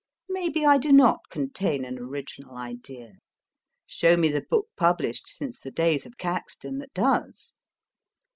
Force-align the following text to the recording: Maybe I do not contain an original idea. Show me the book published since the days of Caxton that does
Maybe 0.29 0.65
I 0.65 0.79
do 0.79 0.91
not 0.91 1.19
contain 1.29 1.85
an 1.85 1.99
original 1.99 2.57
idea. 2.57 3.19
Show 3.85 4.17
me 4.17 4.29
the 4.31 4.41
book 4.41 4.65
published 4.75 5.27
since 5.29 5.59
the 5.59 5.69
days 5.69 6.07
of 6.07 6.17
Caxton 6.17 6.79
that 6.79 6.95
does 6.95 7.53